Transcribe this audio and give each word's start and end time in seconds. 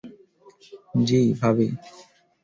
জি, 1.01 1.19
ভাবি। 1.41 1.67